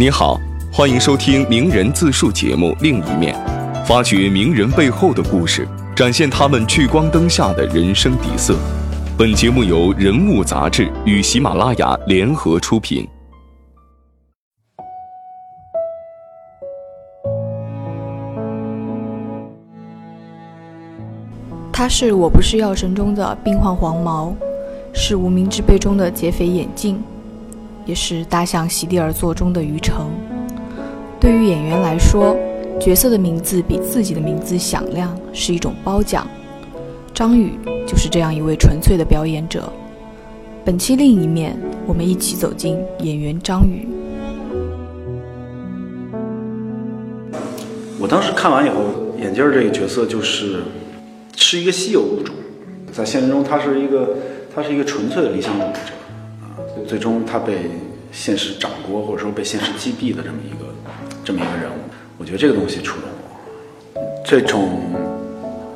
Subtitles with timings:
[0.00, 0.40] 你好，
[0.72, 3.36] 欢迎收听名人自述节目《另一面》，
[3.84, 8.56] 发掘名人背后的故事，展现他们聚光灯下的人生底色。
[9.18, 13.06] 本节目由人物杂志与喜马拉雅联合出品。
[21.70, 24.34] 他是《我不是药神》中的病患黄毛，
[24.94, 26.98] 是《无名之辈》中的劫匪眼镜。
[27.84, 30.10] 也是《大象席地而坐》中的于成。
[31.18, 32.36] 对于演员来说，
[32.80, 36.26] 角色的名字比自己的名字响亮是一种褒奖。
[37.12, 37.52] 张宇
[37.86, 39.70] 就是这样一位纯粹的表演者。
[40.64, 43.86] 本期另一面，我们一起走进演员张宇。
[47.98, 48.76] 我当时看完以后，
[49.18, 50.62] 眼镜这个角色就是
[51.36, 52.34] 是一个稀有物种，
[52.92, 54.16] 在现实中，他是一个
[54.54, 55.92] 他是一个纯粹的理想主义者。
[56.86, 57.70] 最终他被
[58.12, 60.66] 现实掌掴，或者说被现实击毙的这么一个
[61.24, 61.78] 这么一个人物，
[62.18, 64.00] 我觉得这个东西触动我。
[64.24, 64.80] 这种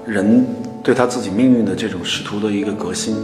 [0.06, 0.46] 人
[0.82, 3.16] 对他自己命运的这种试图的一个革新，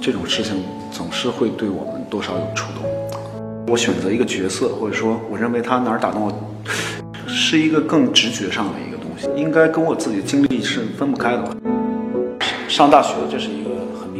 [0.00, 2.82] 这种事情总是会对我们多少有触动。
[3.68, 6.32] 我选择一个角色，或者说我认为他哪儿打动我，
[7.26, 11.56] 是一个更直觉上的一个东西，应该跟我自己的经历是分不开的。
[12.68, 13.70] 上大学这是一个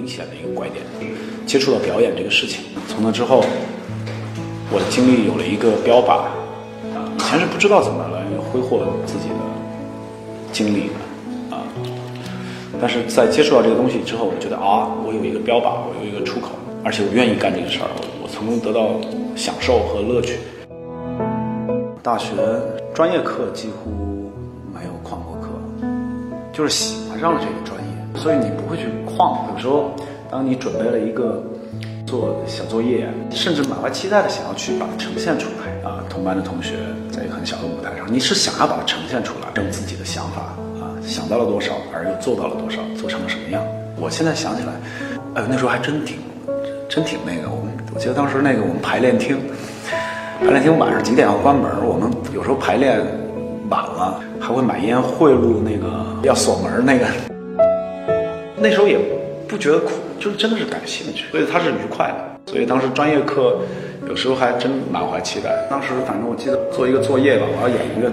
[0.03, 0.84] 明显的一个拐点，
[1.47, 2.64] 接触到表演这个事情。
[2.89, 3.45] 从那之后，
[4.69, 6.27] 我的经历有了一个标靶，
[6.92, 9.36] 啊，以前是不知道怎么来挥霍自己的
[10.53, 11.62] 精力的，啊，
[12.80, 16.48] 但是在接触到这个东西之后，我觉得啊，我有一个标靶，我有一个出口，
[16.83, 17.86] 而且我愿意干这个事儿，
[18.20, 18.98] 我从中得到
[19.36, 20.41] 享受和乐趣。
[22.03, 22.33] 大学
[22.92, 24.33] 专业课几乎
[24.75, 25.47] 没有旷过课，
[26.53, 27.81] 就是喜欢上了这个专业，
[28.23, 29.37] 所以你不会去旷。
[29.53, 29.91] 有时候，
[30.31, 31.42] 当你准备了一个。
[32.05, 36.05] 做小作业，甚至满怀期待的想要去把它呈现出来啊！
[36.11, 36.75] 同班的同学
[37.11, 40.42] 在一个很小的舞台上，你是想要把它呈现出来，用自己的想法
[40.79, 43.63] 啊，想到了多少，而又做到了多少，做成了什么样？
[43.96, 44.73] 我现在想起来，
[45.35, 46.19] 呃，那时候还真挺，
[46.86, 47.48] 真挺那个。
[47.48, 49.39] 我们我记得当时那个我们排练厅，
[50.41, 51.70] 排练厅晚上几点要关门？
[51.83, 53.01] 我们有时候排练
[53.70, 57.07] 晚了，还会买烟贿赂那个要锁门那个。
[58.62, 58.96] 那时候也
[59.48, 59.92] 不觉得苦。
[60.23, 62.52] 就是真的是感兴趣，所以他是愉快的。
[62.52, 63.58] 所以当时专业课
[64.08, 65.50] 有时候还真满怀期待。
[65.68, 68.08] 当时反正我记得做一个作业吧，我要演一个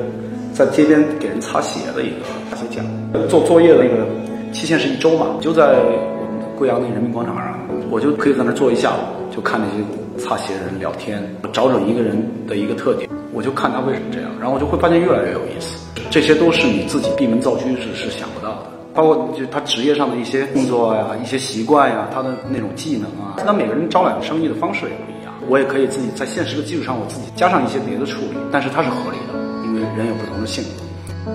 [0.51, 2.83] 在街边给人擦鞋的一个擦鞋匠。
[3.27, 4.07] 做作业的那个
[4.51, 7.59] 期限是一周嘛，就在我们贵阳那人民广场上，
[7.91, 11.23] 我就可以在那坐一下午，就看那些擦鞋人聊天，
[11.53, 15.77] 找准一个人的一个特点，我就看他为什么这样，然后我就会发现越来越有意思。
[16.09, 18.78] 这些都是你自己闭门造车是是想不到的。
[18.99, 25.33] 包括就他职业上的一些工作呀、一些习惯呀、他的那种技能啊，那每个人招揽生意的方式也不一样。
[25.47, 31.31] 我也可以自己在现实的基础上，我自己加上一些别的处理，但是它是合理的，因为人有不同的性格。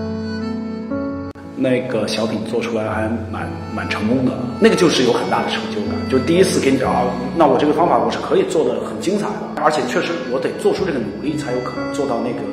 [1.57, 6.93] 那个小品做出来还蛮蛮成功的，那个就是有很大的成就感，就第一次给你讲，
[7.35, 12.45] 那我这个方法我是可以做的很精彩的，而且确实我得做出这个努力才有可能做到那个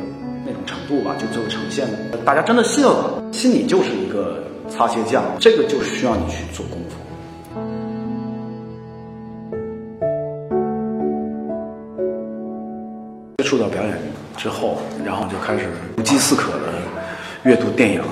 [0.46, 4.42] 那种程度吧，就最后呈现的，大家真的信了，心里就是一个。
[4.74, 6.96] 擦鞋匠，这个就需要你去做功夫。
[13.36, 13.92] 接触到表演
[14.34, 16.72] 之后，然后就开始不饥似渴的
[17.42, 18.02] 阅读电影，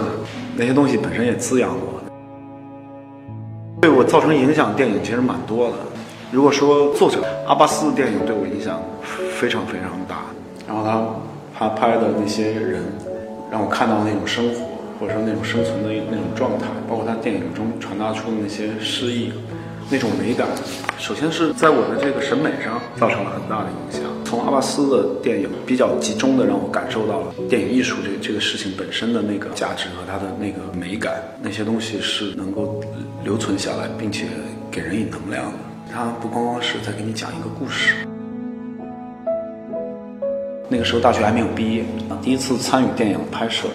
[0.54, 2.02] 那些东西本身也滋养我，
[3.80, 4.76] 对我造成影响。
[4.76, 5.76] 电影其实蛮多的。
[6.30, 8.82] 如果说作者阿巴斯的电影对我影响
[9.34, 10.16] 非常非常大，
[10.68, 11.06] 然后他
[11.58, 12.82] 他拍的那些人，
[13.50, 14.71] 让我看到那种生活。
[15.02, 19.32] 或者说那种生存的那种状态，包括他电影中传达出的那些诗意，
[19.90, 20.46] 那种美感，
[20.96, 24.02] 首先是在我的这个审美上造成了很大的影响。
[24.24, 32.80] 从阿巴斯的电影比较集中的让我感受到了电影艺术这这个事情本身的那个价值和它的那个美感，那些东西是能够
[33.24, 34.26] 留存下来，并且
[34.70, 35.58] 给人以能量的。
[35.92, 37.96] 它不光光是在给你讲一个故事。
[40.68, 41.84] 那个时候大学还没有毕业，
[42.22, 43.66] 第一次参与电影拍摄。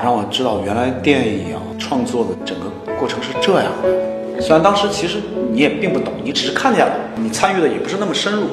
[0.00, 2.66] 让我知道，原来电影创作的整个
[2.98, 4.40] 过程是这样的。
[4.40, 5.18] 虽然当时其实
[5.52, 8.48] 你也并不懂，你只是看见了，你参与的也不是那么深入，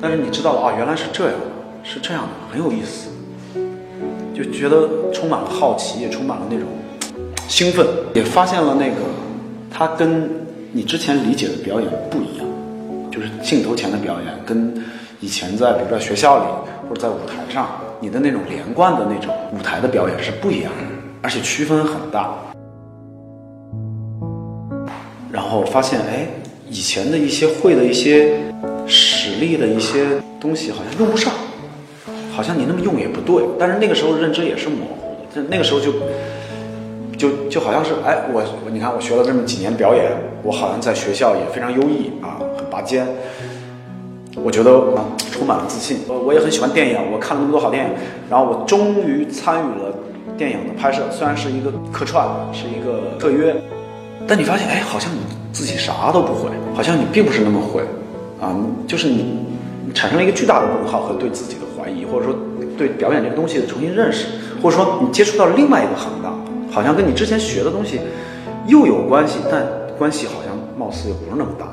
[0.00, 1.34] 但是你知道了啊，原来是这样，
[1.82, 3.10] 是这样的，很有意思，
[4.32, 6.68] 就觉得充满了好奇，也充满了那种
[7.48, 7.84] 兴奋，
[8.14, 8.96] 也发现了那个
[9.72, 10.30] 它跟
[10.70, 12.46] 你之前理解的表演不一样，
[13.10, 14.72] 就是镜头前的表演跟
[15.18, 16.44] 以前在比如在学校里
[16.88, 17.68] 或者在舞台上。
[18.00, 20.78] 你的那种连贯的那种舞台的表演是不一样的，
[21.20, 22.34] 而且区分很大。
[25.30, 26.26] 然后发现，哎，
[26.68, 28.40] 以前的一些会的一些
[28.86, 30.06] 实力的一些
[30.40, 31.32] 东西好像用不上，
[32.32, 33.44] 好像你那么用也不对。
[33.58, 35.92] 但是那个时候认知也是模糊的，那个时候就
[37.18, 38.42] 就就好像是哎，我
[38.72, 40.10] 你看我学了这么几年表演，
[40.42, 43.06] 我好像在学校也非常优异啊，很拔尖。
[44.36, 45.98] 我觉得啊，充满了自信。
[46.06, 47.90] 我我也很喜欢电影，我看了那么多好电影，
[48.30, 49.92] 然后我终于参与了
[50.38, 53.54] 电影的拍摄，虽然是一个客串，是一个特约，
[54.26, 55.18] 但你发现，哎，好像你
[55.52, 57.82] 自己啥都不会，好像你并不是那么会，
[58.40, 58.54] 啊，
[58.86, 59.42] 就是你
[59.92, 62.34] 产生了一个巨大的问号和对自己的怀疑，或者说
[62.78, 64.26] 对表演这个东西的重新认识，
[64.62, 66.38] 或者说你接触到另外一个行当，
[66.70, 68.00] 好像跟你之前学的东西
[68.68, 69.66] 又有关系，但
[69.98, 71.66] 关系好像貌似又不是那么大。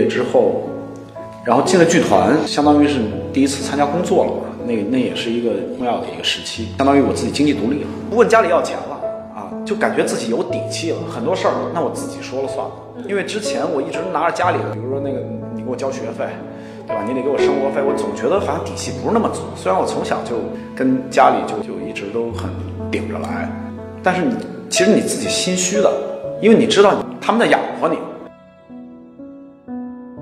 [0.00, 0.62] 业之后，
[1.44, 3.00] 然后进了剧团，相当于是
[3.32, 4.38] 第一次参加工作了嘛。
[4.66, 9.00] 那那也是一个重要的一个时期，相当于我自己经济独立了，不问家里要钱了
[9.34, 10.98] 啊，就感觉自己有底气了。
[11.08, 12.66] 很多事儿，那我自己说了算。
[13.08, 15.20] 因为之前我一直拿着家里的，比如说那个
[15.56, 16.26] 你给我交学费，
[16.86, 17.02] 对吧？
[17.08, 19.40] 你得给我生活费，我总觉得好像底气不是那么足。
[19.56, 20.36] 虽然我从小就
[20.76, 22.50] 跟家里就就一直都很
[22.90, 23.50] 顶着来，
[24.02, 24.34] 但是你
[24.68, 25.90] 其实你自己心虚的，
[26.42, 27.96] 因为你知道他们在养活你。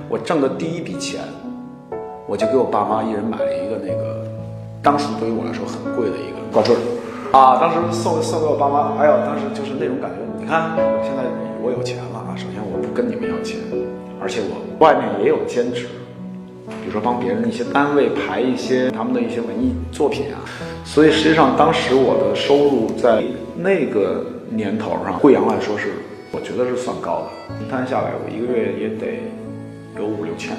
[0.08, 1.20] 我挣的第一笔钱，
[2.26, 4.24] 我就给我爸妈一人买了一个那个，
[4.82, 6.74] 当时对于我来说很贵的一个挂坠，
[7.30, 11.24] 啊，当时送送给我爸妈，哎呦，当时就是那种感觉，你看我，现在
[11.60, 13.58] 我有钱了啊，首先我不跟你们要钱，
[14.18, 15.84] 而且我外面也有兼职，
[16.80, 20.40] 比如说帮别人一些单位排一些他们的一些文艺作品啊，
[20.86, 23.22] 所以实际上当时我的收入在
[23.54, 25.92] 那个年头上，贵阳来说是，
[26.32, 29.20] 我觉得是算高的，平摊下来我一个月也得。
[29.98, 30.56] 有五六千。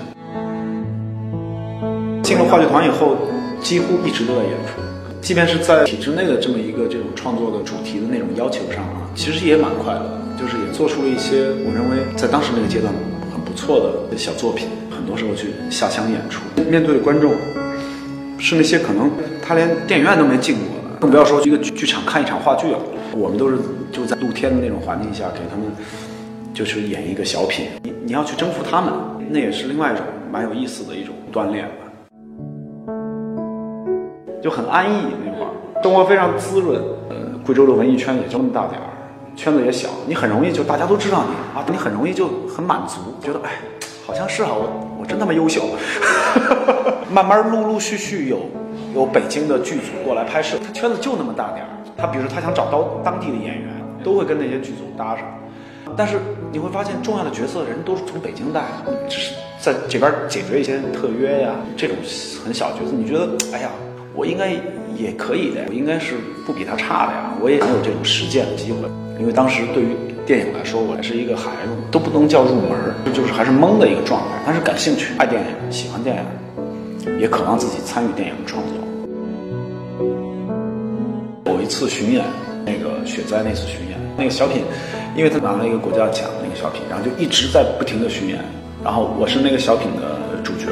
[2.22, 3.18] 进了话剧团以后，
[3.62, 4.82] 几乎一直都在演出，
[5.22, 12.94] 即便是在体制内的这么一个这种创作的主题的那种要求上啊，其实也蛮快的，就是也做出了一些我认为在当时那个阶段
[13.34, 13.80] 很不错
[14.12, 14.68] 的小作品。
[14.92, 17.34] 很多时候去下乡演出，面对的观众
[18.38, 19.10] 是那些可能
[19.42, 22.78] 他连电影院都没进过的，更不要说一个剧场看一场话剧了。
[23.16, 23.58] 我们都是
[23.92, 25.66] 就在露天的那种环境下给他们。
[26.52, 28.92] 就是演一个小品，你你要去征服他们，
[29.32, 31.86] 那也是另外一种蛮有意思的一种锻炼吧。
[34.42, 36.82] 就很安逸那会儿，生活非常滋润。
[37.10, 37.16] 呃，
[37.46, 38.88] 贵州的文艺圈也就那么大点儿，
[39.36, 43.52] 圈子也小，你很容易就大家都知道你啊，你很容易就很满足，觉得哎，
[44.08, 45.62] 好像是啊，我我真他妈优秀。
[47.14, 48.40] 慢慢陆陆续续有
[48.96, 53.70] 有北京的剧组过来拍摄，他圈子就那么大点儿，他比如说他想找到当地的演员，
[54.04, 55.26] 都会跟那些剧组搭上。
[55.98, 56.18] 但是
[56.52, 61.96] 你会发现，重要的角色人都是从北京带的，只是在这边解决一些特约呀，这种
[62.44, 63.70] 很小角色，你觉得，哎呀，
[64.16, 64.52] 我应该
[64.96, 66.16] 也可以的，我应该是
[66.46, 68.90] 不比他差的呀，我也没有这种实践的机会，
[69.20, 69.96] 因为当时对于
[70.26, 72.72] 电影来说，我还是一个孩子，都不能叫入门，
[73.14, 74.28] 就是还是懵的一个状态。
[74.46, 78.74] 但是感兴趣，爱电影，喜欢电影，也渴望自己参与电影创作。
[81.54, 82.24] 有一次巡演，
[82.66, 84.64] 那个雪灾那次巡演，那个小品。
[85.20, 88.40] 因为他拿了一个国家奖，那个小品，然后就一直在不停的巡演，
[88.82, 90.68] 然后我是那个小品的主角，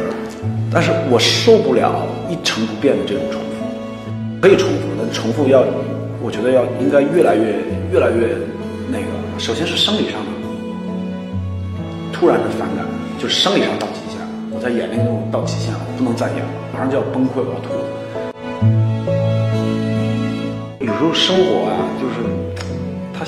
[0.72, 5.66] 但是我受不了一成不变的这种重复，可以重复，但重复要，
[6.24, 7.60] 我觉得要应该越来越
[7.92, 8.38] 越来越
[8.88, 10.32] 那个，首先是生理上的
[12.14, 12.86] 突然的反感，
[13.20, 17.68] 就是生理上到极限，我在演那种到极限了，不能再演了，马上就要崩溃，我要吐。
[20.80, 22.47] 有时候生活啊，就是。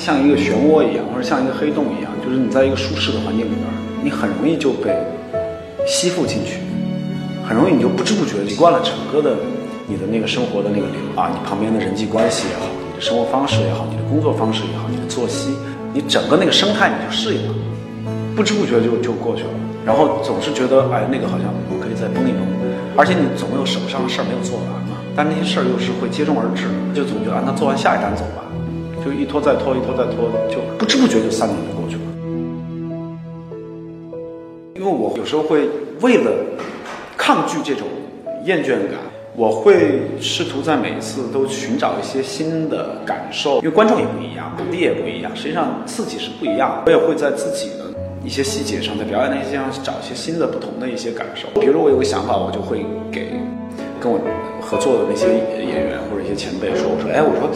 [0.00, 3.60] 像一个漩涡一样，或者像一个黑洞一样，就是你在一个舒适的环境里边，
[4.02, 4.96] 你很容易就被
[5.86, 6.60] 吸附进去，
[7.46, 9.36] 很容易你就不知不觉习惯了整个的
[9.86, 15.52] 你的那个生活的那个流啊，你旁边的人际关系也好，你的生活方式也好，你的工作方式也好，你的作息，
[15.92, 17.54] 你整个那个生态你就适应了，
[18.34, 19.50] 不知不觉就就过去了。
[19.84, 22.40] 然后总是觉得哎，那个好像可以再绷一绷，
[22.96, 26.64] 而且你总有手上的事儿没有做完嘛，但那些事儿又是会接踵而至，
[26.96, 28.48] 就总觉得啊，那做完下一单走吧。
[29.04, 32.02] 就一拖再拖，一拖再拖，就不知不觉就三年就过去了。
[34.74, 35.68] 因为我有时候会
[36.00, 36.30] 为了
[37.16, 37.86] 抗拒这种
[38.44, 38.98] 厌倦感，
[39.36, 43.56] 我会试图在每一次都寻找一些新的感受。
[43.58, 46.82] 因为观众也不一样，鼓励也不一样，实际上刺激是不一样的。
[46.86, 47.84] 我也会在自己的
[48.24, 51.48] 一些细节上，在表演那些上找一些新的、不同的一些感受。
[51.60, 53.32] 比如我有个想法，我就会给。
[54.02, 54.18] 跟我
[54.60, 55.26] 合作的那些
[55.58, 57.48] 演员或者一些前辈说：“我说，哎，我说，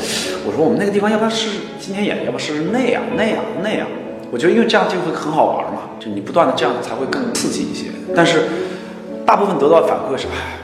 [0.46, 2.24] 我说，我们那个地方要不要试试今天演？
[2.24, 3.86] 要不试试那样那样那样？
[4.30, 7.86] 我觉得，因为这样就会很好玩嘛，就你不断的这样才会更刺激一些。
[8.16, 8.44] 但是，
[9.26, 10.58] 大部分得到的反馈是：哎，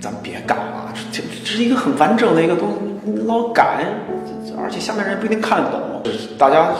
[0.00, 3.84] 咱别改了，这这是一个很完整的一个东西，你老改，
[4.56, 5.80] 而且下面人不一定看得懂。
[6.04, 6.72] 就是大家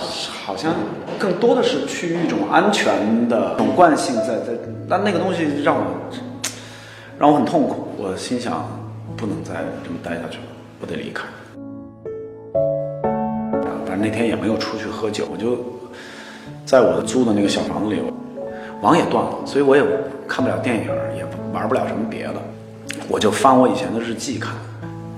[0.44, 0.72] 好像
[1.18, 4.52] 更多的是趋于一种安全的一种惯性在在，
[4.88, 5.82] 但那个东西让我
[7.18, 7.88] 让我很痛苦。
[7.98, 8.75] 我心想，
[9.16, 10.44] 不能再这么待下去了，
[10.80, 11.24] 我得离开。
[13.86, 15.58] 反正那天也没有出去喝酒，我就
[16.64, 18.02] 在我租的那个小房子里，
[18.82, 19.82] 网也断了，所以我也
[20.28, 20.84] 看不了电影，
[21.16, 22.34] 也玩不了什么别的，
[23.08, 24.54] 我就翻我以前的日记看，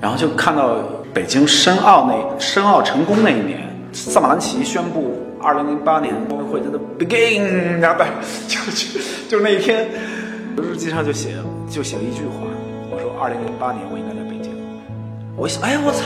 [0.00, 0.76] 然后就看到
[1.12, 3.58] 北京申奥那申奥成功那一年，
[3.92, 8.04] 萨马兰奇宣布二零零八年奥运会的 begin，然后
[8.46, 9.88] 就就就那一天，
[10.56, 11.30] 日记上就写
[11.68, 12.46] 就写了一句话，
[13.20, 14.52] 二零零八年我应该在北京。
[15.36, 16.02] 我一想，哎呀，我操，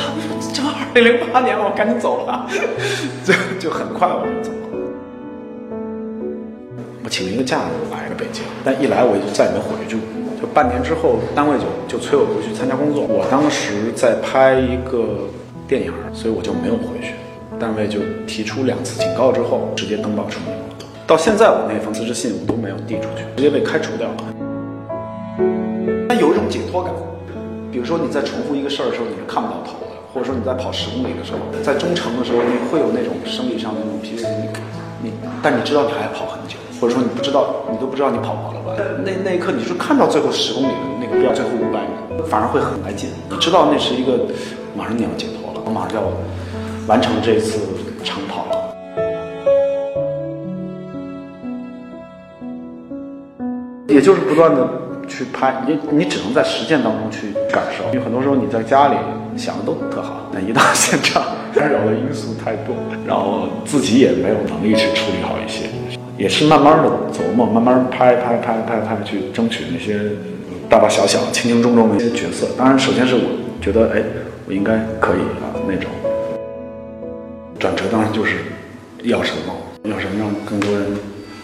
[0.52, 2.46] 正好二零零八年，我赶紧走了，
[3.24, 4.58] 就就很快我就走了。
[7.04, 7.58] 我请了一个假
[7.90, 10.04] 来了北京，但一来我就再也没回去过。
[10.40, 13.04] 就半年之后，单位就就催我回去参加工作。
[13.04, 15.28] 我当时在拍一个
[15.68, 17.14] 电影，所以我就没有回去。
[17.60, 20.54] 单位就提出两次警告之后，直接登报承认。
[21.06, 24.41] 到现在，我那封辞职信我都没有递出去，直接被开除掉了。
[26.22, 26.94] 有一种解脱感。
[27.72, 34.28] 比如说你在重复一个事儿的时候，你是看不到头的；或者说你在跑十公里的时候，在中程的时候，你会有那种生理上的那种疲惫，
[35.02, 35.12] 你你，
[35.42, 38.78] 但你知道你还跑很久，或者说你不知道，你都不知道你跑完了吧？
[39.04, 43.10] 那那一刻，你是看到最后十公里的那个标，最后五百米，反而会很来劲。
[43.28, 44.30] 你知道那是一个，
[44.78, 46.02] 马上你要解脱了，我马上就要
[46.86, 47.58] 完成这一次
[48.04, 48.52] 长跑了。
[53.88, 54.81] 也就是不断的。
[55.12, 58.96] 去拍你，你只能在实践当中去感受，因为很多时候你在家里
[59.36, 61.22] 想的都特好，那一到现场
[61.54, 62.74] 干扰的因素太多，
[63.06, 65.66] 然后自己也没有能力去处理好一些，
[66.16, 70.00] 也是慢慢的琢磨，慢慢拍拍拍拍拍，去争取那些
[70.68, 72.46] 大大小小、轻轻重重的一些角色。
[72.56, 73.22] 当然，首先是我
[73.60, 74.02] 觉得，哎，
[74.46, 75.90] 我应该可以啊那种
[77.58, 78.36] 转折，当然就是
[79.02, 79.52] 要什么，
[79.90, 80.86] 要什么让更多人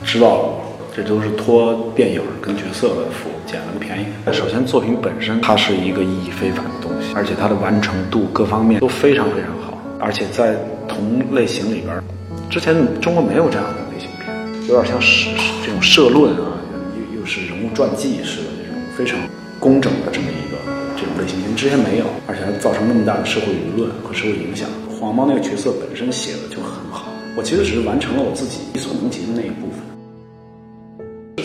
[0.04, 0.57] 知道。
[0.98, 4.06] 这都是托电影跟角色的福，捡了个便宜。
[4.32, 9.78] 首先，作品本身它是一个意义非凡的东西，而且它的完成度各方面都非常非常好。
[10.00, 10.56] 而且在
[10.88, 12.02] 同类型里边，
[12.50, 14.34] 之前中国没有这样的类型片，
[14.66, 15.30] 有点像是
[15.64, 16.58] 这种社论啊，
[16.98, 19.16] 又又是人物传记式的这种非常
[19.60, 20.58] 工整的这么一个
[20.98, 24.68] 这种类型片，之前没有，而且还造成那么大的社会舆论和社会影响。
[24.98, 29.86] 黄毛那个角色本身写的就很好，我其实只是完成了我自己力所能及的那一部分。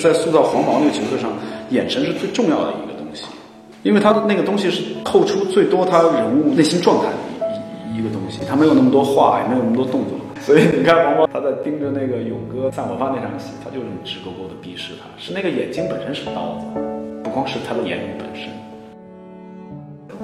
[0.03, 1.31] 在塑造黄毛那个角色上，
[1.69, 3.24] 眼神是最重要的一个东西，
[3.83, 7.15] 因为他的那个东西是透出最多他人物内心状态的
[7.95, 8.41] 一一个东西。
[8.45, 16.65] 他没有那么多话，也没有那么多动作，所以你看黄毛他在盯着那个勇哥散伙饭那场戏，他就是直勾勾的鄙视他，是那个眼睛本身是刀子，
[17.24, 18.51] 不光是他的言语本身。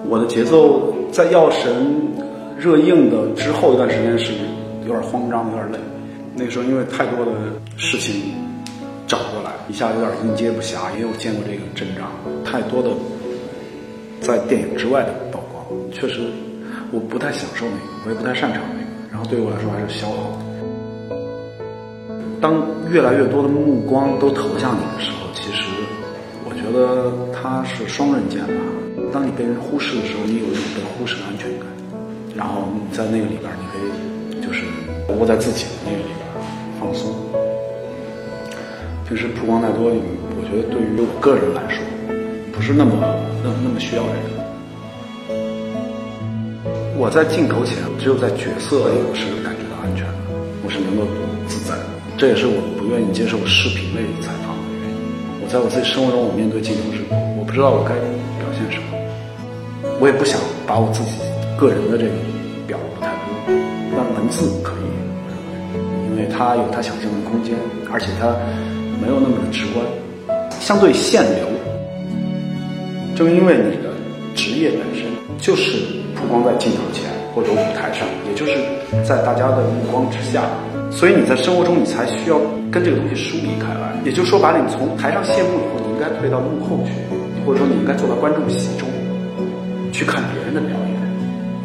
[0.10, 1.72] 我的节奏在药神
[2.58, 4.34] 热映的之后一段时间是
[4.86, 5.78] 有点慌张，有点累。
[6.36, 7.32] 那个时候因为太多的
[7.78, 8.34] 事情。
[9.10, 12.14] 找过来一下有点应接不暇，因为我见过这个阵仗，
[12.46, 12.92] 太多的
[14.22, 16.30] 在电影之外的曝光，确实
[16.92, 20.38] 我不太享受那个，我也不太擅长那个，然后对我来说还是消耗。
[22.40, 22.62] 当
[22.92, 25.66] 越来越多的目光都投向你的时候，其实
[26.46, 28.62] 我觉得它是双刃剑吧。
[29.12, 31.66] 当你被人忽视的时候，你有一种被忽视的安全感，
[32.36, 34.66] 然后你在那个里边，你可以就是
[35.18, 36.22] 窝在自己的那个里边
[36.80, 37.10] 放松。
[39.10, 41.82] 平时曝光太多，我觉得对于我个人来说，
[42.54, 42.94] 不是那么
[43.42, 44.38] 那么那么需要这个。
[46.94, 50.30] 我在镜头前，只有在角色里我是感觉到安全的，
[50.62, 51.10] 我是能够
[51.50, 51.90] 自在的。
[52.22, 55.02] 这也是我不愿意接受视频类采访的原因。
[55.42, 57.02] 我在我自己生活中，我面对镜头时，
[57.34, 57.98] 我不知道我该
[58.38, 58.94] 表现什么，
[59.98, 60.38] 我也不想
[60.70, 61.18] 把我自己
[61.58, 62.14] 个人的这个
[62.70, 63.58] 表露太多。
[63.98, 64.94] 但文字可以，
[66.14, 67.58] 因为它有它想象的空间，
[67.90, 68.38] 而且它。
[69.02, 69.86] 没有那么的直观，
[70.60, 71.48] 相对限流。
[73.16, 73.92] 正因为你的
[74.36, 75.04] 职业本身
[75.40, 75.80] 就是
[76.16, 77.04] 曝光在镜头前
[77.34, 78.56] 或者舞台上，也就是
[79.04, 80.44] 在大家的目光之下，
[80.90, 82.40] 所以你在生活中你才需要
[82.72, 83.92] 跟这个东西疏离开来。
[84.06, 86.92] 也就是说白了，你从台上谢幕以后，你应该退到幕后去，
[87.46, 88.88] 或者说你应该坐到观众席中
[89.92, 90.96] 去看别人的表演，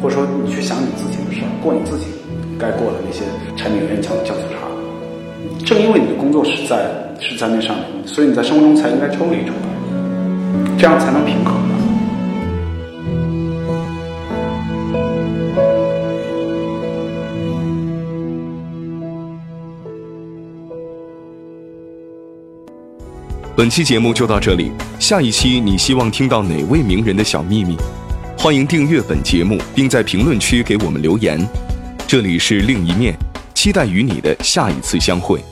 [0.01, 2.07] 或者说你去想你自己的事儿，过你自己
[2.59, 3.23] 该过的那些
[3.55, 4.54] 柴米油盐酱酱醋茶。
[5.65, 11.55] 正因为你的工作是在是在那上面，所以你在生活中才应该抽离出来，这样才能平衡。
[23.57, 27.77] 本期节目就到这里，下一期你希望听到哪位名人的小秘密？
[28.37, 31.39] 欢迎订阅本节目，并在评论区给我们留言。
[32.05, 33.15] 这里是另一面，
[33.65, 35.43] 期待与你的下一次相会。